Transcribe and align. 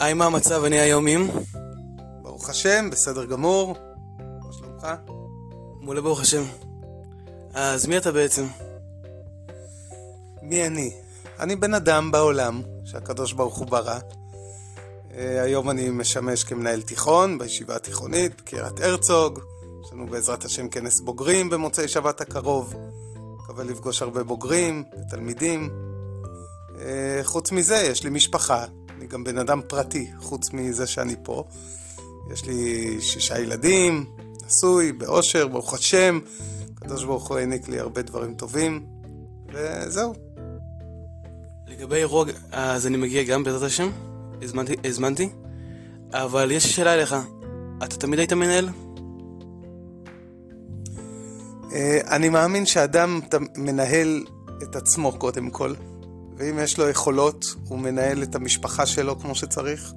היי, 0.00 0.14
מה 0.14 0.26
המצב? 0.26 0.64
אני 0.64 0.80
היום 0.80 1.06
עם? 1.06 1.28
ברוך 2.22 2.50
השם, 2.50 2.90
בסדר 2.90 3.24
גמור. 3.24 3.76
מה 4.18 4.52
שלומך? 4.52 4.86
מעולה 5.80 6.00
ברוך 6.00 6.20
השם. 6.20 6.42
אז 7.54 7.86
מי 7.86 7.98
אתה 7.98 8.12
בעצם? 8.12 8.46
מי 10.42 10.66
אני? 10.66 10.92
אני 11.40 11.56
בן 11.56 11.74
אדם 11.74 12.10
בעולם 12.10 12.62
שהקדוש 12.84 13.32
ברוך 13.32 13.58
הוא 13.58 13.66
ברא. 13.66 13.98
אה, 15.14 15.42
היום 15.42 15.70
אני 15.70 15.90
משמש 15.90 16.44
כמנהל 16.44 16.82
תיכון 16.82 17.38
בישיבה 17.38 17.76
התיכונית 17.76 18.40
בקריית 18.40 18.80
הרצוג. 18.80 19.40
יש 19.84 19.92
לנו 19.92 20.06
בעזרת 20.06 20.44
השם 20.44 20.68
כנס 20.68 21.00
בוגרים 21.00 21.50
במוצאי 21.50 21.88
שבת 21.88 22.20
הקרוב. 22.20 22.74
מקווה 23.38 23.64
לפגוש 23.64 24.02
הרבה 24.02 24.22
בוגרים 24.22 24.84
ותלמידים. 25.00 25.70
אה, 26.80 27.20
חוץ 27.22 27.52
מזה, 27.52 27.76
יש 27.76 28.04
לי 28.04 28.10
משפחה. 28.10 28.64
גם 29.14 29.24
בן 29.24 29.38
אדם 29.38 29.60
פרטי, 29.68 30.10
חוץ 30.20 30.52
מזה 30.52 30.86
שאני 30.86 31.14
פה. 31.22 31.44
יש 32.32 32.44
לי 32.44 32.96
שישה 33.00 33.38
ילדים, 33.38 34.04
נשוי, 34.46 34.92
באושר, 34.92 35.48
ברוך 35.48 35.74
השם. 35.74 36.18
הקדוש 36.76 37.04
ברוך 37.04 37.28
הוא 37.28 37.38
העניק 37.38 37.68
לי 37.68 37.78
הרבה 37.80 38.02
דברים 38.02 38.34
טובים, 38.34 38.86
וזהו. 39.52 40.14
לגבי 41.66 42.04
רог, 42.04 42.28
אז 42.52 42.86
אני 42.86 42.96
מגיע 42.96 43.22
גם 43.22 43.44
בעזרת 43.44 43.62
השם, 43.62 43.90
הזמנתי, 44.42 44.74
הזמנתי, 44.84 45.28
אבל 46.12 46.50
יש 46.50 46.64
לי 46.64 46.70
שאלה 46.70 46.94
אליך, 46.94 47.16
אתה 47.84 47.96
תמיד 47.96 48.18
היית 48.18 48.32
מנהל? 48.32 48.68
אה, 51.72 52.00
אני 52.16 52.28
מאמין 52.28 52.66
שאדם 52.66 53.20
מנהל 53.56 54.24
את 54.62 54.76
עצמו 54.76 55.12
קודם 55.12 55.50
כל, 55.50 55.74
ואם 56.36 56.58
יש 56.58 56.78
לו 56.78 56.88
יכולות, 56.88 57.44
הוא 57.68 57.78
מנהל 57.78 58.22
את 58.22 58.34
המשפחה 58.34 58.86
שלו 58.86 59.20
כמו 59.20 59.34
שצריך, 59.34 59.92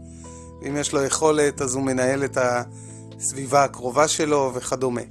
ואם 0.61 0.77
יש 0.77 0.93
לו 0.93 1.03
יכולת, 1.03 1.61
אז 1.61 1.75
הוא 1.75 1.83
מנהל 1.83 2.23
את 2.23 2.37
הסביבה 2.41 3.63
הקרובה 3.63 4.07
שלו 4.07 4.51
וכדומה. 4.55 5.01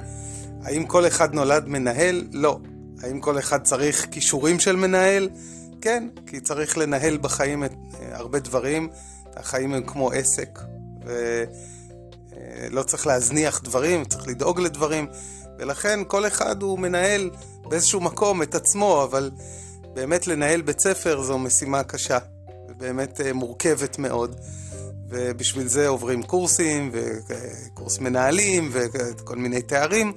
האם 0.62 0.86
כל 0.86 1.06
אחד 1.06 1.34
נולד 1.34 1.68
מנהל? 1.68 2.28
לא. 2.32 2.58
האם 3.02 3.20
כל 3.20 3.38
אחד 3.38 3.62
צריך 3.62 4.06
כישורים 4.10 4.60
של 4.60 4.76
מנהל? 4.76 5.28
כן, 5.80 6.08
כי 6.26 6.40
צריך 6.40 6.78
לנהל 6.78 7.16
בחיים 7.16 7.64
את, 7.64 7.72
אה, 8.00 8.16
הרבה 8.16 8.38
דברים. 8.38 8.88
החיים 9.36 9.74
הם 9.74 9.82
כמו 9.82 10.10
עסק, 10.10 10.58
ולא 12.70 12.82
צריך 12.82 13.06
להזניח 13.06 13.60
דברים, 13.64 14.04
צריך 14.04 14.28
לדאוג 14.28 14.60
לדברים, 14.60 15.06
ולכן 15.58 16.00
כל 16.06 16.26
אחד 16.26 16.62
הוא 16.62 16.78
מנהל 16.78 17.30
באיזשהו 17.68 18.00
מקום 18.00 18.42
את 18.42 18.54
עצמו, 18.54 19.02
אבל 19.02 19.30
באמת 19.96 20.26
לנהל 20.26 20.62
בית 20.62 20.80
ספר 20.80 21.22
זו 21.22 21.38
משימה 21.38 21.82
קשה, 21.82 22.18
ובאמת 22.68 23.20
אה, 23.20 23.32
מורכבת 23.32 23.98
מאוד. 23.98 24.36
ובשביל 25.08 25.68
זה 25.68 25.88
עוברים 25.88 26.22
קורסים, 26.22 26.90
וקורס 26.92 27.98
מנהלים, 27.98 28.70
וכל 28.72 29.36
מיני 29.36 29.62
תארים, 29.62 30.12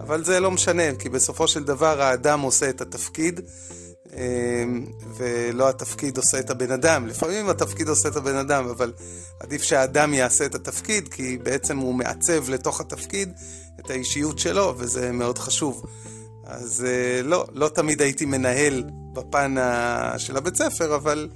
אבל 0.00 0.24
זה 0.24 0.40
לא 0.40 0.50
משנה, 0.50 0.94
כי 0.98 1.08
בסופו 1.08 1.48
של 1.48 1.64
דבר 1.64 2.02
האדם 2.02 2.40
עושה 2.40 2.70
את 2.70 2.80
התפקיד, 2.80 3.40
אמ, 4.12 4.86
ולא 5.16 5.68
התפקיד 5.68 6.16
עושה 6.16 6.38
את 6.38 6.50
הבן 6.50 6.70
אדם. 6.70 7.06
לפעמים 7.06 7.48
התפקיד 7.48 7.88
עושה 7.88 8.08
את 8.08 8.16
הבן 8.16 8.36
אדם, 8.36 8.68
אבל 8.68 8.92
עדיף 9.40 9.62
שהאדם 9.62 10.14
יעשה 10.14 10.46
את 10.46 10.54
התפקיד, 10.54 11.08
כי 11.08 11.38
בעצם 11.38 11.78
הוא 11.78 11.94
מעצב 11.94 12.50
לתוך 12.50 12.80
התפקיד 12.80 13.32
את 13.80 13.90
האישיות 13.90 14.38
שלו, 14.38 14.74
וזה 14.78 15.12
מאוד 15.12 15.38
חשוב. 15.38 15.86
אז 16.44 16.86
אה, 16.88 17.22
לא, 17.22 17.46
לא 17.52 17.68
תמיד 17.68 18.02
הייתי 18.02 18.24
מנהל 18.26 18.84
בפן 19.16 19.54
של 20.18 20.36
הבית 20.36 20.56
ספר, 20.56 20.96
אבל 20.96 21.28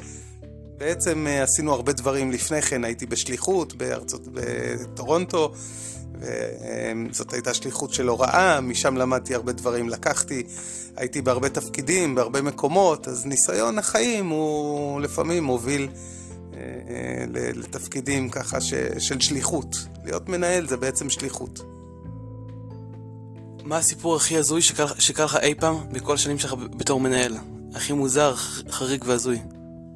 בעצם 0.80 1.26
אה, 1.26 1.42
עשינו 1.42 1.72
הרבה 1.72 1.92
דברים 1.92 2.30
לפני 2.30 2.62
כן, 2.62 2.84
הייתי 2.84 3.06
בשליחות 3.06 3.74
בארצות, 3.74 4.22
בטורונטו, 4.32 5.52
וזאת 6.14 7.32
הייתה 7.32 7.54
שליחות 7.54 7.92
של 7.92 8.08
הוראה, 8.08 8.60
משם 8.60 8.96
למדתי 8.96 9.34
הרבה 9.34 9.52
דברים, 9.52 9.88
לקחתי, 9.88 10.42
הייתי 10.96 11.22
בהרבה 11.22 11.48
תפקידים, 11.48 12.14
בהרבה 12.14 12.42
מקומות, 12.42 13.08
אז 13.08 13.26
ניסיון 13.26 13.78
החיים 13.78 14.28
הוא 14.28 15.00
לפעמים 15.00 15.44
מוביל 15.44 15.88
אה, 16.54 16.60
אה, 16.60 17.50
לתפקידים 17.54 18.28
ככה 18.28 18.60
ש, 18.60 18.74
של 18.98 19.20
שליחות. 19.20 19.76
להיות 20.04 20.28
מנהל 20.28 20.66
זה 20.66 20.76
בעצם 20.76 21.10
שליחות. 21.10 21.60
מה 23.64 23.76
הסיפור 23.76 24.16
הכי 24.16 24.36
הזוי 24.36 24.62
שקרה 24.98 25.24
לך 25.24 25.36
אי 25.36 25.54
פעם 25.54 25.76
בכל 25.92 26.14
השנים 26.14 26.38
שלך 26.38 26.54
בתור 26.54 27.00
מנהל? 27.00 27.36
הכי 27.74 27.92
מוזר, 27.92 28.34
חריג 28.70 29.04
והזוי. 29.06 29.38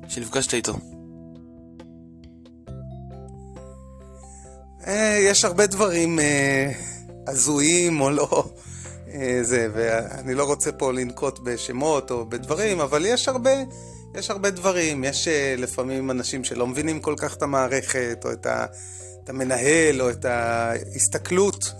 שנפגשת 0.08 0.54
איתו? 0.54 0.74
אה, 4.86 5.18
יש 5.20 5.44
הרבה 5.44 5.66
דברים 5.66 6.18
אה, 6.18 6.72
הזויים 7.26 8.00
או 8.00 8.10
לא, 8.10 8.44
אה, 9.14 9.38
זה, 9.42 9.68
ואני 9.74 10.34
לא 10.34 10.44
רוצה 10.44 10.72
פה 10.72 10.92
לנקוט 10.92 11.38
בשמות 11.38 12.10
או 12.10 12.26
בדברים, 12.26 12.80
אבל 12.80 13.06
יש 13.06 13.28
הרבה, 13.28 13.50
יש 14.14 14.30
הרבה 14.30 14.50
דברים. 14.50 15.04
יש 15.04 15.28
לפעמים 15.58 16.10
אנשים 16.10 16.44
שלא 16.44 16.66
מבינים 16.66 17.00
כל 17.00 17.14
כך 17.16 17.36
את 17.36 17.42
המערכת, 17.42 18.22
או 18.24 18.32
את, 18.32 18.46
המנהל, 19.28 20.02
או 20.02 20.10
את 20.10 20.24
ההסתכלות 20.24 21.72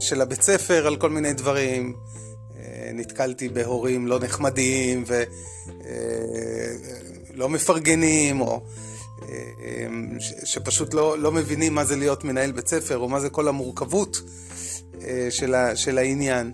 של 0.00 0.20
הבית 0.20 0.42
ספר 0.42 0.86
על 0.86 0.96
כל 0.96 1.10
מיני 1.10 1.32
דברים. 1.32 1.94
נתקלתי 2.94 3.48
בהורים 3.48 4.06
לא 4.06 4.20
נחמדים, 4.20 5.04
ו... 5.06 5.22
לא 7.36 7.48
מפרגנים, 7.48 8.40
או 8.40 8.60
אה, 9.22 9.28
אה, 9.64 9.86
שפשוט 10.44 10.94
לא, 10.94 11.18
לא 11.18 11.32
מבינים 11.32 11.74
מה 11.74 11.84
זה 11.84 11.96
להיות 11.96 12.24
מנהל 12.24 12.52
בית 12.52 12.68
ספר, 12.68 12.98
או 12.98 13.08
מה 13.08 13.20
זה 13.20 13.30
כל 13.30 13.48
המורכבות 13.48 14.22
אה, 15.02 15.26
של, 15.30 15.54
ה, 15.54 15.76
של 15.76 15.98
העניין. 15.98 16.52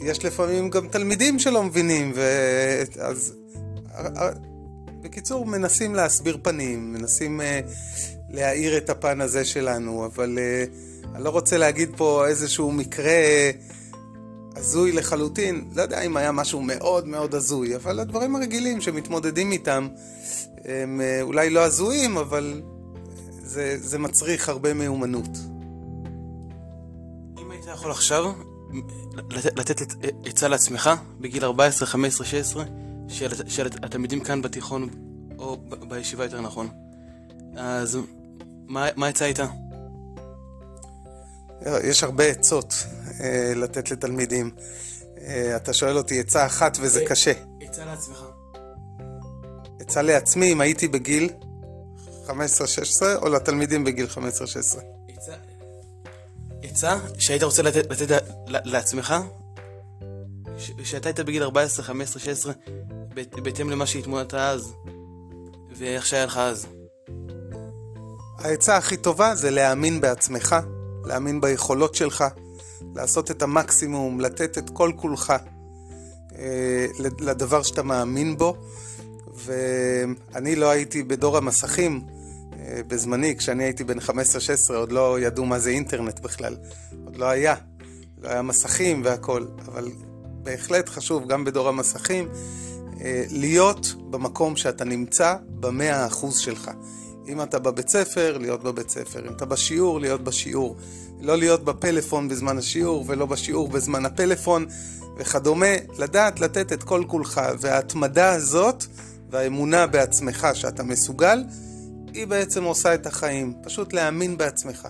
יש 0.00 0.24
לפעמים 0.24 0.70
גם 0.70 0.88
תלמידים 0.88 1.38
שלא 1.38 1.62
מבינים, 1.62 2.12
ואז... 2.14 3.34
בקיצור, 5.02 5.46
מנסים 5.46 5.94
להסביר 5.94 6.38
פנים, 6.42 6.92
מנסים 6.92 7.40
להאיר 8.28 8.76
את 8.76 8.90
הפן 8.90 9.20
הזה 9.20 9.44
שלנו, 9.44 10.06
אבל 10.06 10.38
אני 11.14 11.24
לא 11.24 11.30
רוצה 11.30 11.58
להגיד 11.58 11.90
פה 11.96 12.26
איזשהו 12.28 12.72
מקרה 12.72 13.12
הזוי 14.60 14.92
לחלוטין. 14.92 15.64
לא 15.74 15.82
יודע 15.82 16.02
אם 16.02 16.16
היה 16.16 16.32
משהו 16.32 16.62
מאוד 16.62 17.06
מאוד 17.06 17.34
הזוי, 17.34 17.76
אבל 17.76 18.00
הדברים 18.00 18.36
הרגילים 18.36 18.80
שמתמודדים 18.80 19.52
איתם 19.52 19.88
הם 20.64 21.00
אה, 21.00 21.22
אולי 21.22 21.50
לא 21.50 21.60
הזויים, 21.60 22.16
אבל 22.16 22.62
זה, 23.42 23.76
זה 23.78 23.98
מצריך 23.98 24.48
הרבה 24.48 24.74
מיומנות. 24.74 25.28
אם 27.38 27.50
היית 27.50 27.64
יכול 27.74 27.90
עכשיו 27.90 28.32
לתת 29.32 29.94
עצה 30.24 30.48
לעצמך 30.48 30.90
בגיל 31.20 31.44
14, 31.44 31.86
15, 31.86 32.26
16, 32.26 32.64
של, 33.08 33.48
של 33.48 33.66
התלמידים 33.66 34.20
כאן 34.20 34.42
בתיכון, 34.42 34.88
או 35.38 35.56
בישיבה 35.88 36.24
יותר 36.24 36.40
נכון, 36.40 36.68
אז 37.56 37.98
מה 38.68 39.06
העצה 39.06 39.24
הייתה? 39.24 39.46
יש 41.84 42.02
הרבה 42.02 42.24
עצות 42.24 42.74
אה, 43.20 43.52
לתת 43.56 43.90
לתלמידים. 43.90 44.50
אה, 45.18 45.56
אתה 45.56 45.72
שואל 45.72 45.96
אותי 45.96 46.20
עצה 46.20 46.46
אחת 46.46 46.78
וזה 46.80 47.04
קשה. 47.08 47.32
עצה 47.60 47.84
לעצמך. 47.84 48.24
עצה 49.80 50.02
לעצמי 50.02 50.52
אם 50.52 50.60
הייתי 50.60 50.88
בגיל 50.88 51.28
15-16 52.26 52.30
או 53.22 53.28
לתלמידים 53.28 53.84
בגיל 53.84 54.06
15-16? 54.06 54.18
עצה, 56.62 56.98
שהיית 57.18 57.42
רוצה 57.42 57.62
לתת, 57.62 57.90
לתת 57.90 58.22
לעצמך? 58.46 59.14
שאתה 60.84 61.08
היית 61.08 61.20
בגיל 61.20 61.42
14, 61.42 61.84
15, 61.84 62.22
16, 62.22 62.52
בהתאם 63.14 63.70
למה 63.70 63.86
שהתמודדת 63.86 64.34
אז, 64.34 64.72
ואיך 65.76 66.06
שהיה 66.06 66.26
לך 66.26 66.36
אז. 66.36 66.66
העצה 68.38 68.76
הכי 68.76 68.96
טובה 68.96 69.34
זה 69.34 69.50
להאמין 69.50 70.00
בעצמך, 70.00 70.56
להאמין 71.04 71.40
ביכולות 71.40 71.94
שלך, 71.94 72.24
לעשות 72.94 73.30
את 73.30 73.42
המקסימום, 73.42 74.20
לתת 74.20 74.58
את 74.58 74.70
כל 74.70 74.92
כולך 74.96 75.32
אה, 76.38 76.86
לדבר 77.20 77.62
שאתה 77.62 77.82
מאמין 77.82 78.36
בו. 78.36 78.56
ואני 79.34 80.56
לא 80.56 80.70
הייתי 80.70 81.02
בדור 81.02 81.36
המסכים 81.36 82.00
אה, 82.52 82.80
בזמני, 82.86 83.36
כשאני 83.36 83.64
הייתי 83.64 83.84
בן 83.84 83.98
15-16, 83.98 84.02
עוד 84.74 84.92
לא 84.92 85.20
ידעו 85.20 85.46
מה 85.46 85.58
זה 85.58 85.70
אינטרנט 85.70 86.20
בכלל. 86.20 86.56
עוד 87.04 87.16
לא 87.16 87.24
היה. 87.24 87.54
לא 88.18 88.28
היה 88.28 88.42
מסכים 88.42 89.02
והכול. 89.04 89.48
אבל 89.66 89.88
בהחלט 90.42 90.88
חשוב, 90.88 91.28
גם 91.28 91.44
בדור 91.44 91.68
המסכים, 91.68 92.28
אה, 93.00 93.24
להיות 93.30 93.94
במקום 94.10 94.56
שאתה 94.56 94.84
נמצא 94.84 95.34
במאה 95.60 95.96
האחוז 95.96 96.38
שלך. 96.38 96.70
אם 97.28 97.42
אתה 97.42 97.58
בבית 97.58 97.88
ספר, 97.88 98.38
להיות 98.38 98.62
בבית 98.62 98.90
ספר. 98.90 99.26
אם 99.28 99.32
אתה 99.32 99.44
בשיעור, 99.44 100.00
להיות 100.00 100.24
בשיעור. 100.24 100.76
לא 101.20 101.38
להיות 101.38 101.64
בפלאפון 101.64 102.28
בזמן 102.28 102.58
השיעור 102.58 103.04
ולא 103.08 103.26
בשיעור 103.26 103.68
בזמן 103.68 104.06
הפלאפון 104.06 104.66
וכדומה. 105.18 105.66
לדעת 105.98 106.40
לתת 106.40 106.72
את 106.72 106.82
כל 106.82 107.04
כולך. 107.06 107.40
וההתמדה 107.60 108.32
הזאת 108.32 108.84
והאמונה 109.30 109.86
בעצמך 109.86 110.48
שאתה 110.54 110.82
מסוגל, 110.82 111.44
היא 112.14 112.26
בעצם 112.26 112.64
עושה 112.64 112.94
את 112.94 113.06
החיים. 113.06 113.54
פשוט 113.62 113.92
להאמין 113.92 114.36
בעצמך. 114.38 114.88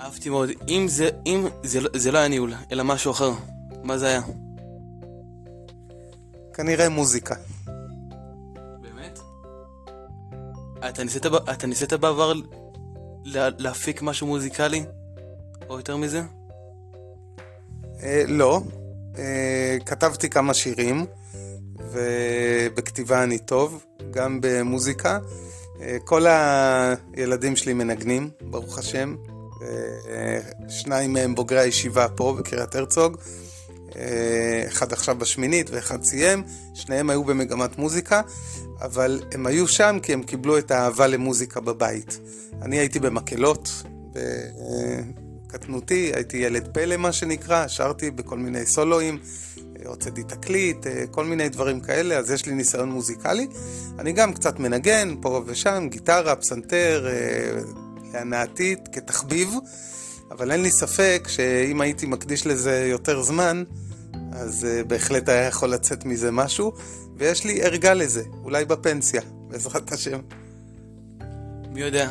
אהבתי 0.00 0.30
מאוד. 0.30 0.50
אם 0.68 0.88
זה, 0.88 1.08
אם 1.26 1.46
זה, 1.64 1.80
לא- 1.80 1.90
זה 1.94 2.12
לא 2.12 2.18
היה 2.18 2.28
ניהול, 2.28 2.52
אלא 2.72 2.84
משהו 2.84 3.10
אחר, 3.10 3.32
מה 3.82 3.98
זה 3.98 4.06
היה? 4.06 4.20
כנראה 6.54 6.88
מוזיקה. 6.88 7.34
אתה 10.88 11.04
ניסית, 11.04 11.26
אתה 11.26 11.66
ניסית 11.66 11.92
בעבר 11.92 12.32
לה, 13.24 13.48
להפיק 13.58 14.02
משהו 14.02 14.26
מוזיקלי? 14.26 14.84
או 15.68 15.76
יותר 15.76 15.96
מזה? 15.96 16.22
אה, 18.02 18.22
לא. 18.28 18.60
אה, 19.18 19.76
כתבתי 19.86 20.30
כמה 20.30 20.54
שירים, 20.54 21.06
ובכתיבה 21.92 23.22
אני 23.22 23.38
טוב, 23.38 23.84
גם 24.10 24.38
במוזיקה. 24.42 25.18
אה, 25.80 25.96
כל 26.04 26.26
הילדים 26.26 27.56
שלי 27.56 27.72
מנגנים, 27.72 28.30
ברוך 28.42 28.78
השם. 28.78 29.16
אה, 29.62 30.68
שניים 30.68 31.12
מהם 31.12 31.34
בוגרי 31.34 31.60
הישיבה 31.60 32.08
פה 32.08 32.36
בקריית 32.38 32.74
הרצוג. 32.74 33.16
אה, 33.96 34.64
אחד 34.68 34.92
עכשיו 34.92 35.18
בשמינית 35.18 35.70
ואחד 35.70 36.04
סיים, 36.04 36.42
שניהם 36.74 37.10
היו 37.10 37.24
במגמת 37.24 37.78
מוזיקה, 37.78 38.20
אבל 38.80 39.22
הם 39.32 39.46
היו 39.46 39.68
שם 39.68 39.98
כי 40.02 40.12
הם 40.12 40.22
קיבלו 40.22 40.58
את 40.58 40.70
האהבה 40.70 41.06
למוזיקה 41.06 41.60
בבית. 41.60 42.20
אני 42.62 42.78
הייתי 42.78 43.00
במקהלות, 43.00 43.82
בקטנותי, 45.46 46.12
הייתי 46.14 46.36
ילד 46.36 46.68
פלא 46.72 46.96
מה 46.96 47.12
שנקרא, 47.12 47.68
שרתי 47.68 48.10
בכל 48.10 48.38
מיני 48.38 48.66
סולואים, 48.66 49.18
הוצאתי 49.86 50.22
תקליט, 50.22 50.86
אה, 50.86 51.04
כל 51.10 51.24
מיני 51.24 51.48
דברים 51.48 51.80
כאלה, 51.80 52.18
אז 52.18 52.30
יש 52.30 52.46
לי 52.46 52.52
ניסיון 52.52 52.90
מוזיקלי. 52.90 53.46
אני 53.98 54.12
גם 54.12 54.32
קצת 54.32 54.58
מנגן 54.58 55.14
פה 55.20 55.42
ושם, 55.46 55.86
גיטרה, 55.90 56.36
פסנתר, 56.36 57.06
אה, 57.08 57.60
להנאתית, 58.12 58.78
כתחביב, 58.92 59.54
אבל 60.30 60.52
אין 60.52 60.62
לי 60.62 60.70
ספק 60.70 61.26
שאם 61.28 61.80
הייתי 61.80 62.06
מקדיש 62.06 62.46
לזה 62.46 62.86
יותר 62.90 63.22
זמן, 63.22 63.64
אז 64.32 64.66
uh, 64.66 64.84
בהחלט 64.86 65.28
היה 65.28 65.46
יכול 65.46 65.68
לצאת 65.68 66.04
מזה 66.04 66.30
משהו, 66.30 66.72
ויש 67.16 67.44
לי 67.44 67.62
ערגה 67.62 67.94
לזה, 67.94 68.22
אולי 68.44 68.64
בפנסיה, 68.64 69.22
בעזרת 69.48 69.92
השם. 69.92 70.20
מי 71.68 71.80
יודע, 71.80 72.10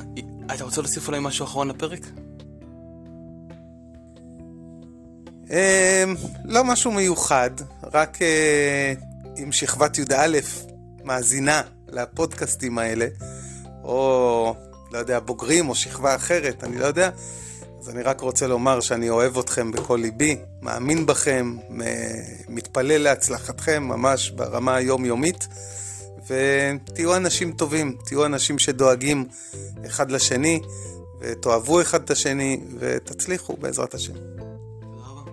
אתה 0.56 0.64
רוצה 0.64 0.82
להוסיף 0.82 1.08
אולי 1.08 1.20
משהו 1.22 1.46
אחרון 1.46 1.68
לפרק? 1.68 2.02
Um, 5.46 5.50
לא 6.46 6.64
משהו 6.64 6.92
מיוחד, 6.92 7.52
רק 7.94 8.18
uh, 8.18 9.40
אם 9.44 9.52
שכבת 9.52 9.98
י"א 9.98 10.38
מאזינה 11.04 11.62
לפודקאסטים 11.88 12.78
האלה, 12.78 13.08
או 13.84 14.56
לא 14.92 14.98
יודע, 14.98 15.20
בוגרים 15.20 15.70
או 15.70 15.76
שכבה 15.76 16.16
אחרת, 16.16 16.64
אני 16.64 16.78
לא 16.78 16.86
יודע, 16.86 17.10
אז 17.80 17.90
אני 17.90 18.04
רק 18.04 18.22
רוצה 18.22 18.48
לומר 18.48 18.80
שאני 18.80 19.10
אוהב 19.10 19.38
אתכם 19.38 19.72
בכל 19.72 20.00
ליבי, 20.02 20.38
מאמין 20.62 21.06
בכם, 21.06 21.56
מתפלל 22.50 23.02
להצלחתכם 23.02 23.84
ממש 23.84 24.30
ברמה 24.30 24.76
היומיומית, 24.76 25.48
ותהיו 26.28 27.16
אנשים 27.16 27.52
טובים, 27.52 27.98
תהיו 28.06 28.26
אנשים 28.26 28.60
שדואגים 28.60 29.28
אחד 29.86 30.12
לשני, 30.12 30.62
ותאהבו 31.22 31.82
אחד 31.82 32.04
את 32.04 32.12
השני, 32.12 32.60
ותצליחו 32.80 33.58
בעזרת 33.58 33.94
השם. 33.94 34.14
תודה 34.14 35.08
רבה. 35.08 35.32